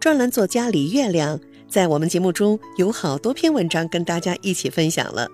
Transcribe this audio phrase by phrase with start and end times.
[0.00, 5.28] 专栏作家李月亮在我们节目中有好多篇文章跟大家一起分享了。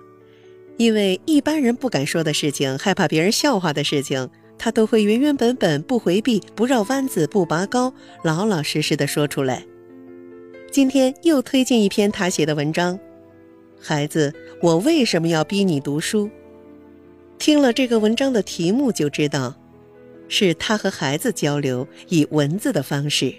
[0.75, 7.93] 因为一般人不敢说的事情，害怕别人笑话的事情，他都会原原本本、不回避、不绕弯子、不拔高，
[8.25, 9.65] 老老实实的说出来。
[10.69, 12.95] 今天又推荐一篇他写的文章，
[13.79, 16.25] 《孩子，我为什么要逼你读书？》
[17.39, 19.55] 听了这个文章的题目就知道，
[20.27, 23.33] 是他和孩子交流以文字的方式。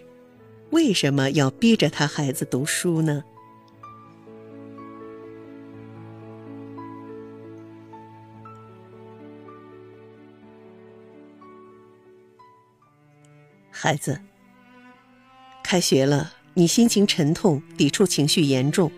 [0.70, 3.24] 为什么要逼着他孩子读书呢？
[13.70, 14.20] 孩子，
[15.62, 18.90] 开学了，你心情沉痛，抵触情绪严重。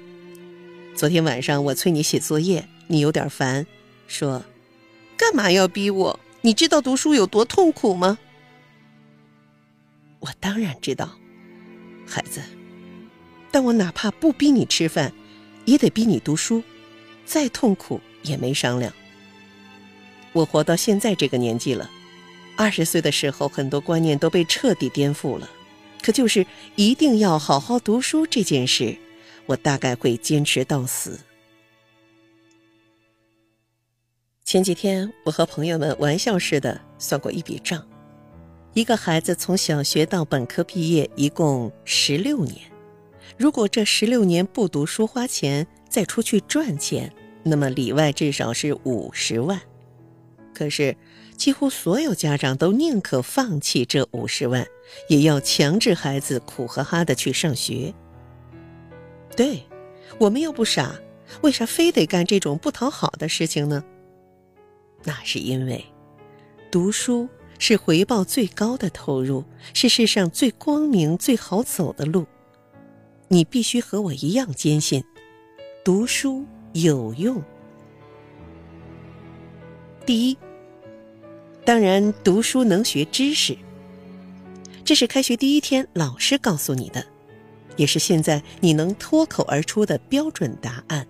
[0.95, 3.67] 昨天晚上我催你写作业，你有点烦，
[4.09, 4.43] 说
[5.17, 6.19] ：“干嘛要逼我？
[6.41, 8.19] 你知道读书有多痛苦吗？”
[10.21, 11.20] 我当然知道，
[12.11, 12.43] 孩子，
[13.53, 15.13] 但我哪怕不逼你吃饭，
[15.65, 16.63] 也得逼你读书，
[17.25, 18.93] 再痛苦也没商量。
[20.33, 21.89] 我活到现在这个年纪了。
[22.57, 25.49] 二十岁的时候，很多观念都被彻底颠覆了。
[26.03, 28.97] 可就是一定要好好读书这件事，
[29.47, 31.21] 我大概会坚持到死。
[34.45, 37.87] 前几天，我和朋友们玩笑似的算过一笔账：
[38.73, 42.57] 一个孩子从小学到本科毕业，一共十六年。
[43.37, 47.13] 如果这十六年不读书花钱，再出去赚钱，
[47.43, 49.61] 那么里外至少是五十万。
[50.55, 50.97] 可是。
[51.37, 54.67] 几乎所有家长都宁可放弃这五十万，
[55.09, 57.95] 也要强制孩子苦哈哈的去上学。
[59.35, 59.63] 对，
[60.19, 61.01] 我们又不傻，
[61.41, 63.83] 为啥非得干这种不讨好的事情呢？
[65.03, 65.83] 那是因为，
[66.71, 67.27] 读书
[67.61, 69.45] 是回报最高的投入，
[69.75, 72.27] 是世上最光明、最好走的路。
[73.29, 75.05] 你必须和我一样坚信，
[75.85, 77.41] 读书有用。
[80.07, 80.37] 第一。
[81.63, 83.57] 当然，读书能学知识，
[84.83, 87.05] 这是开学第一天老师告诉你的，
[87.77, 91.07] 也是现在你能脱口而出的标准答案。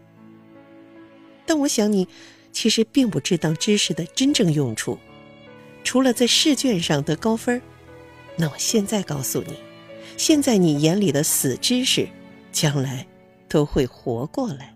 [1.46, 2.08] 但我想你
[2.50, 4.98] 其实并不知道知识的真正用处，
[5.82, 7.60] 除了在试卷上得高分
[8.36, 9.54] 那我现在告诉你，
[10.16, 12.08] 现在你眼里的死知识，
[12.52, 13.06] 将来
[13.48, 14.74] 都会活过来。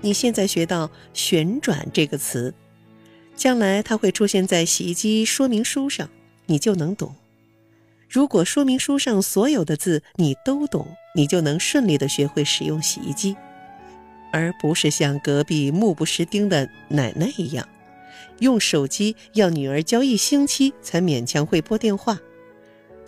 [0.00, 2.54] 你现在学到“旋转”这个词。
[3.36, 6.08] 将来它会出现在洗衣机说明书上，
[6.46, 7.16] 你就能懂。
[8.08, 13.34] 如果说明书上所有的字你都懂，你就能顺利的学会使用洗衣机，
[14.32, 17.68] 而不是像隔壁目不识丁的奶奶一样，
[18.38, 22.18] 用手机要女儿教一星期才勉强会拨电话，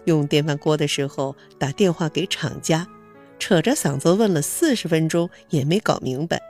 [0.04, 2.86] 用电饭锅的时候打电话给厂家，
[3.38, 6.40] 扯着嗓子问了四十分钟也没搞明白，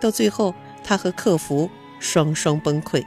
[0.00, 3.04] 到最后他和客服双双崩溃。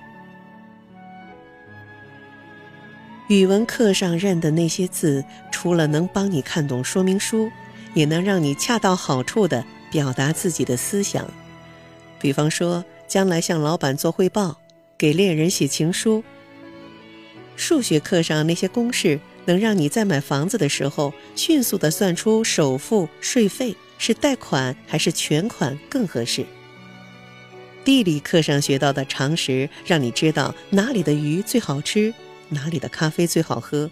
[3.27, 7.49] 语文课上认的那些字，除了能帮你看懂说明书，
[7.95, 11.27] 也能让你恰到好处地表达自己的思想。
[12.19, 14.59] 比方说，将来向老板做汇报，
[14.97, 16.23] 给恋人写情书。
[17.55, 26.45] 数学课上那些公式，能让你在买房子的时候迅速地算出首付、税费是贷款还是全款更合适。
[27.83, 32.13] 地理课上学到的常识，让你知道哪里的鱼最好吃。
[32.49, 33.89] 哪里的咖啡最好喝？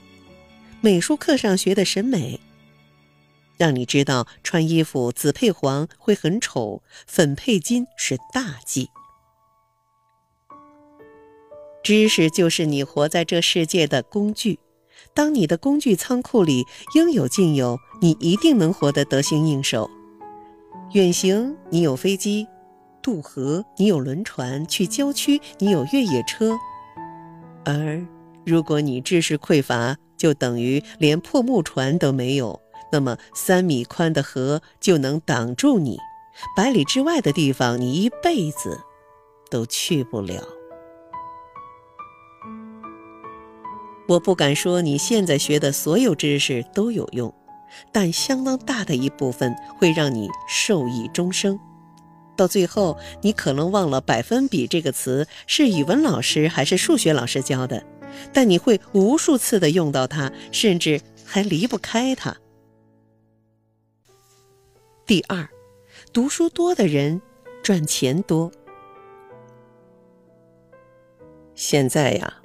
[0.81, 2.39] 美术课上学的审美，
[3.57, 8.89] 让你知道穿衣服紫配黄会很丑，粉配金是大忌。
[11.83, 14.57] 知识就是你活在这世界的工具，
[15.13, 19.89] 当你的工具仓库里应有尽有，你一定能活得得心应手。
[20.93, 22.47] 远行你有飞机，
[23.01, 26.57] 渡河你有轮船，去郊区你有越野车，
[27.65, 28.05] 而。
[28.45, 32.59] 如果你知识匮乏，就等于连破木船都没有。
[32.91, 35.97] 那么三米宽的河就能挡住你，
[36.55, 38.81] 百里之外的地方你一辈子
[39.49, 40.43] 都去不了。
[44.07, 47.33] 我不敢说你现在学的所有知识都有用，
[47.91, 51.59] 但相当大的一部分会让你受益终生。
[52.35, 57.83] 到最后，你可能忘了“百分比”这个词是语文老师还是数学老师教的。
[58.31, 62.37] 但你会无数次的用到它，甚至还离不开它。
[65.05, 65.49] 第二，
[66.11, 67.19] 读书多的人
[67.63, 68.51] 赚钱多。
[71.55, 72.41] 现在呀，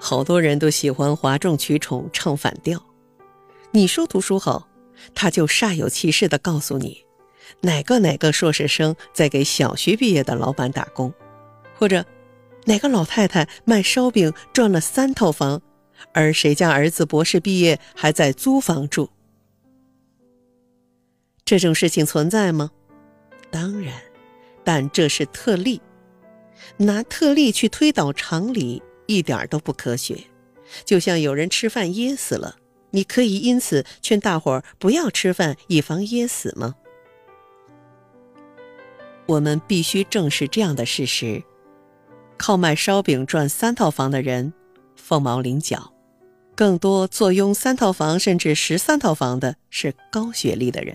[0.00, 2.82] 好多人都喜欢哗众取宠、唱反调，
[3.72, 4.68] 你说读书好，
[5.14, 7.04] 他就煞有其事地告诉你，
[7.62, 11.12] 哪个哪个硕士生在给小学毕业的老板打工，
[11.76, 12.04] 或者
[12.64, 15.60] 哪个老太太卖烧饼赚了三套房，
[16.12, 19.10] 而谁家儿子博士毕业还在租房住。
[21.44, 22.70] 这种事情存在吗？
[23.50, 23.94] 当然，
[24.62, 25.80] 但这是特例。
[26.76, 30.16] 拿特例去推导常理，一点都不科学。
[30.84, 32.56] 就像有人吃饭噎死了，
[32.90, 36.76] 你可以因此劝大伙儿不要吃饭，以防噎死吗？
[39.26, 41.42] 我们必须正视这样的事实：
[42.36, 44.52] 靠卖烧饼赚三套房的人，
[44.94, 45.92] 凤毛麟角；
[46.54, 50.94] 更多坐拥三套房甚至十三套房的是高学历的人。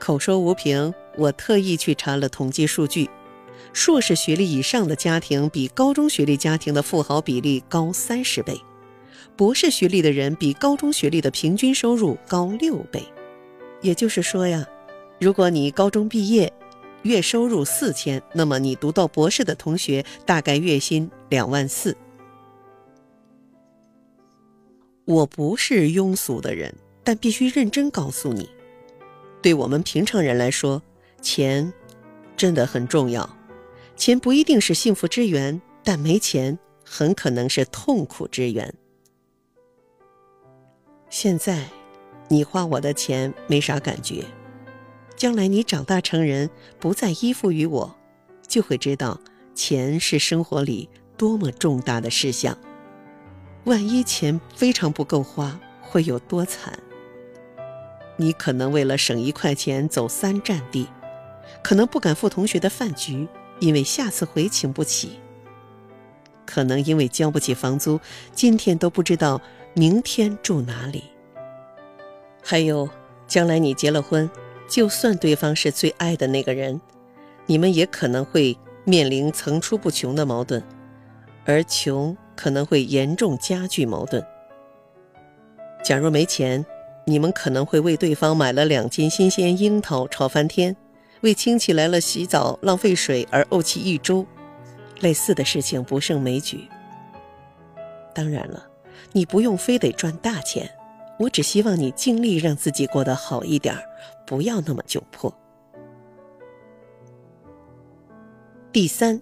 [0.00, 3.08] 口说无凭，我特意去查了统计数据。
[3.76, 8.58] 硕士学历以上的家庭比高中学历家庭的富豪比例高三十倍，
[9.36, 13.04] 博士学历的人比高中学历的平均收入高六倍。
[13.82, 14.66] 也就是说呀，
[15.20, 16.50] 如果你高中毕业，
[17.02, 21.94] 月收入四千，那么你读到博士的同学大概月薪两万四。
[25.04, 26.74] 我不是庸俗的人，
[27.04, 28.48] 但必须认真告诉你，
[29.42, 30.82] 对我们平常人来说，
[31.20, 31.70] 钱
[32.38, 33.35] 真的很重要。
[33.96, 38.74] 钱不一定是幸福之源，但没钱很可能是痛苦之源。
[41.08, 41.64] 现在，
[42.28, 44.24] 你花我的钱没啥感觉，
[45.16, 47.96] 将来你长大成人，不再依附于我，
[48.46, 49.18] 就会知道
[49.54, 52.56] 钱是生活里多么重大的事项。
[53.64, 56.78] 万一钱非常不够花，会有多惨？
[58.18, 60.86] 你可能为了省一块钱走三站地，
[61.62, 63.26] 可能不敢赴同学的饭局。
[63.58, 65.18] 因为下次回请不起，
[66.44, 67.98] 可能因为交不起房租，
[68.32, 69.40] 今天都不知道
[69.74, 71.04] 明天住哪里。
[72.42, 72.88] 还有，
[73.26, 74.30] 将来你结了婚，
[74.68, 76.80] 就算对方是最爱的那个人，
[77.46, 80.62] 你们也可能会面临层出不穷的矛盾，
[81.44, 84.24] 而穷可能会严重加剧矛盾。
[85.82, 86.64] 假如没钱，
[87.04, 90.76] 你们可能会为对方买了两斤新鲜樱桃，吵翻天。
[91.22, 94.26] 为亲戚来了洗澡浪费水而怄气一周，
[95.00, 96.68] 类似的事情不胜枚举。
[98.14, 98.66] 当然了，
[99.12, 100.70] 你不用非得赚大钱，
[101.18, 103.76] 我只希望你尽力让自己过得好一点，
[104.26, 105.32] 不要那么窘迫。
[108.72, 109.20] 第三，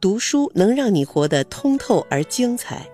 [0.00, 2.88] 读书能让你活得通透而精彩。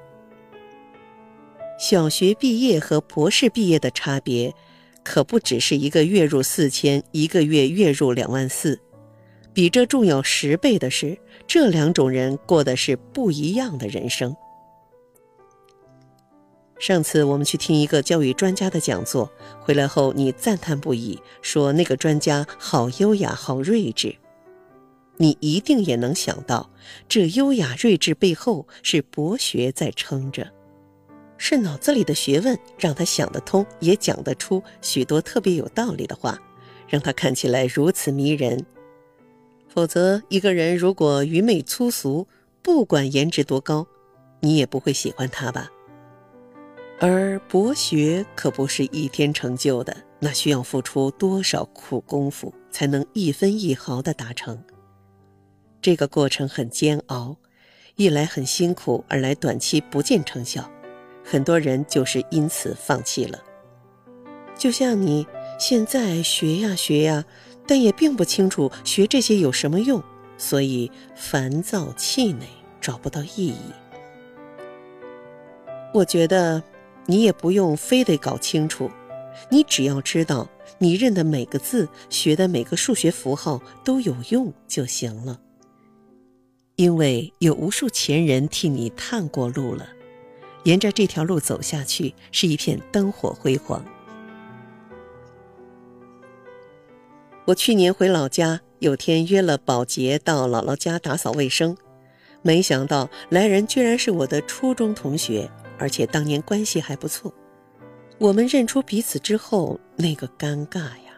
[1.79, 4.55] 小学毕业和博士毕业的差别。
[5.05, 8.81] 可不只是一个月入四千，一个月月入两万四，
[9.53, 14.35] 比这重要十倍的是，这两种人过的是不一样的人生。
[16.79, 24.17] 上次我们去听一个教育专家的讲座，回来后你赞叹不已，说那个专家好优雅，好睿智。
[25.19, 26.71] 你一定也能想到，
[27.09, 30.51] 这优雅睿智背后是博学在撑着。
[31.45, 36.41] 是脑子里的学问让他想得通，也讲得出许多特别有道理的话，
[36.87, 38.65] 让他看起来如此迷人。
[39.69, 42.29] 否则，一个人如果愚昧粗俗，
[42.63, 43.85] 不管颜值多高，
[44.39, 45.69] 你也不会喜欢他吧？
[47.01, 54.63] 而博学可不是一天成就的，那需要付出多少苦功夫才能一分一毫的达成？
[55.81, 57.37] 这个过程很煎熬，
[57.97, 60.71] 一来很辛苦，二来短期不见成效。
[61.33, 63.43] 很多人就是因此放弃了。
[64.55, 65.27] 就像你
[65.59, 67.25] 现在学呀学呀，
[67.67, 70.03] 但也并不清楚学这些有什么用，
[70.37, 72.45] 所以烦躁气馁，
[72.83, 73.57] 找不到意义。
[75.95, 76.63] 我觉得
[77.07, 78.91] 你也不用非得搞清楚，
[79.49, 80.47] 你只要知道
[80.77, 85.41] 你认的每个字、学的每个数学符号都有用就行了。
[86.77, 89.89] 因为有无数前人替你探过路了。
[90.65, 93.85] 沿着这条路走下去，是一片灯火辉煌。
[97.45, 101.77] 我去年回老家，有天约了保洁到姥姥家打扫卫生，
[102.41, 107.35] 没想到来人居然是我的初中同学，而且当年关系还不错。
[108.19, 111.13] 我们认出彼此之后，那个尴尬呀！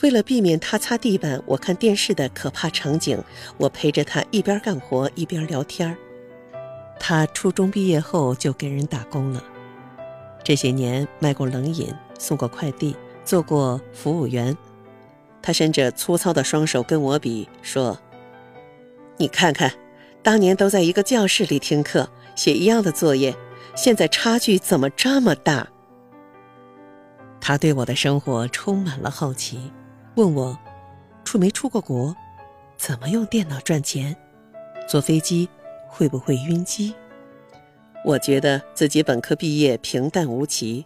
[0.00, 3.22] 为了避免他擦地板、我看电视的可怕场景，
[3.58, 5.98] 我陪着他一边干活一边聊天儿。
[6.98, 9.42] 他初中毕业后就给人打工了，
[10.42, 14.56] 这些年卖过冷饮，送过快递，做过服务员。
[15.42, 17.96] 他伸着粗糙的双手跟我比，说
[19.16, 19.72] ：“你看看，
[20.22, 23.36] 当年都在一个教室里听课，写一样的作业，
[23.76, 25.68] 现在差距怎么这么大？
[27.40, 29.70] 他对我的生活充满了好奇，
[30.16, 30.58] 问我
[31.24, 32.16] 出没出过国，
[32.76, 34.16] 怎么用电脑赚钱，
[34.88, 35.48] 坐飞机
[35.96, 36.94] 会不会晕机。
[38.04, 40.84] 我觉得自己本科毕业平淡无奇，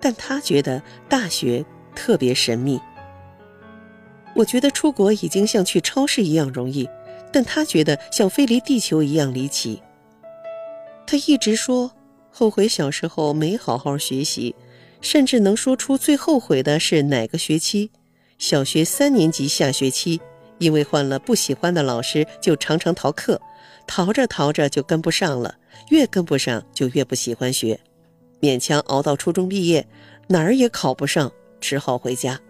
[0.00, 2.80] 但他觉得大学特别神秘。
[4.34, 6.88] 我觉得出国已经像去超市一样容易，
[7.30, 9.82] 但他觉得像飞离地球一样离奇。
[11.06, 11.92] 他一直说
[12.30, 14.54] 后悔小时候没好好学习，
[15.00, 17.90] 甚至能说出最后悔的是哪个学期。
[18.38, 20.20] 小学三年级下学期，
[20.58, 23.40] 因为换了不喜欢的老师，就常常逃课，
[23.86, 25.56] 逃着逃着就跟不上了，
[25.90, 27.78] 越跟不上就越不喜欢学，
[28.40, 29.86] 勉强熬到初中毕业，
[30.28, 32.40] 哪儿也考不上，只好回家。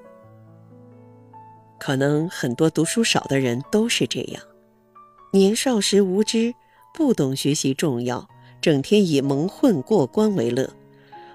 [1.78, 4.42] 可能很多读书少的人都是这样，
[5.32, 6.54] 年少时无知，
[6.94, 8.26] 不懂学习重要，
[8.60, 10.68] 整天以蒙混过关为乐。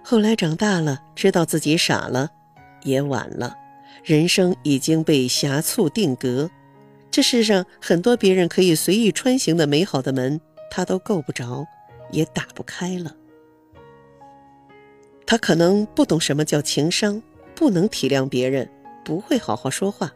[0.03, 2.27] 后来长大了，知道自己傻了，
[2.83, 3.55] 也晚了，
[4.03, 6.49] 人生已经被狭促定格。
[7.11, 10.39] 这世上很多别人可以随意穿行的美好的门，
[10.71, 11.67] 他都够不着，
[12.09, 13.13] 也打不开了。
[15.25, 17.21] 他可能不懂什么叫情商，
[17.53, 18.69] 不能体谅别人，
[19.03, 20.11] 不会好好说话。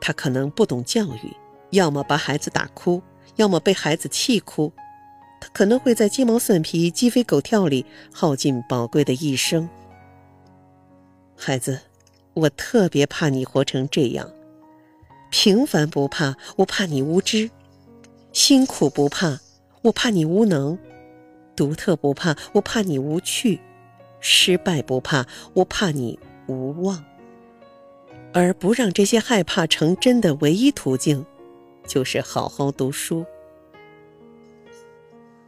[0.00, 1.32] 他可能不懂教育，
[1.70, 3.00] 要么把孩子打哭，
[3.36, 4.72] 要么被孩子气哭。
[5.40, 9.68] 他可能会在鸡毛蒜皮、鸡飞狗跳里耗尽宝贵的一生。
[11.36, 11.80] 孩子，
[12.34, 14.28] 我特别怕你活成这样。
[15.30, 17.48] 平凡不怕，我怕你无知；
[18.32, 19.40] 辛苦不怕，
[19.82, 20.76] 我怕你无能；
[21.56, 23.58] 独特不怕，我怕你无趣；
[24.20, 27.04] 失败不怕，我怕你无望。
[28.32, 31.24] 而不让这些害怕成真的唯一途径，
[31.86, 33.24] 就是好好读书。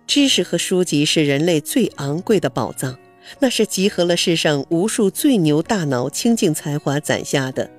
[0.07, 2.99] 知识和书籍是人类最昂贵的宝藏，
[3.41, 7.71] 那是集合了世上无数最牛大脑、清净才华攒下的。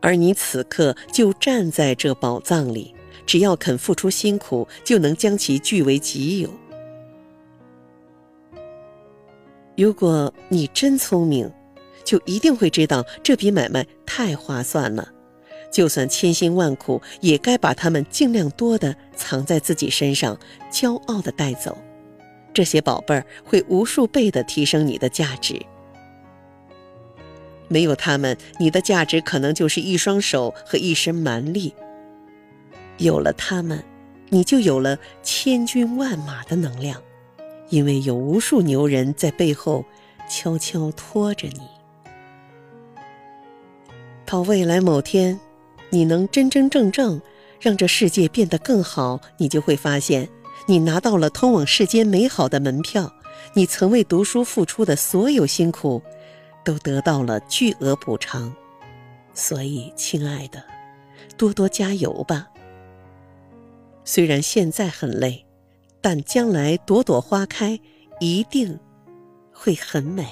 [0.00, 2.94] 而你此刻就站在这宝藏里，
[3.26, 6.50] 只要肯付出辛苦，就能将其据为己有。
[9.76, 11.50] 如果你真聪明。
[12.04, 15.06] 就一定会知道这笔买卖太划算了，
[15.70, 20.38] 就算千辛万苦，也该把它们尽量多的藏在自己身上，
[20.72, 21.76] 骄傲的带走。
[22.54, 25.60] 这些宝贝儿会无数倍的提升你的价值。
[27.68, 31.72] 没有他们，你的价值可能就是一双手和一身蛮力；
[32.96, 33.84] 有了他们，
[34.30, 37.00] 你就有了千军万马的能量，
[37.68, 39.84] 因为有无数牛人在背后
[40.28, 41.60] 悄悄拖着你。
[44.24, 45.38] 到未来某天，
[45.90, 47.20] 你能真真正正
[47.60, 50.28] 让这世界变得更好，你就会发现，
[50.66, 53.12] 你拿到了通往世间美好的门票。
[53.54, 56.02] 你曾为读书付出的所有辛苦，
[56.68, 58.54] 都得到了巨额补偿。
[59.32, 60.62] 所以，亲爱的，
[61.38, 62.50] 多多加油吧。
[64.04, 65.46] 虽然现在很累，
[66.02, 67.80] 但将来朵朵花开，
[68.20, 68.78] 一定
[69.50, 70.26] 会很美。